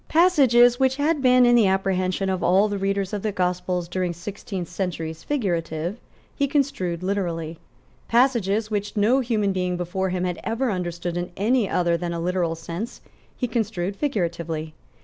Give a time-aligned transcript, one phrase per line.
[0.09, 4.13] Passages, which had been, in the apprehension of all the readers of the Gospels during
[4.13, 5.99] sixteen centuries, figurative,
[6.35, 7.59] he construed literally.
[8.07, 12.19] Passages, which no human being before him had ever understood in any other than a
[12.19, 13.01] literal sense,
[13.37, 14.73] he construed figuratively.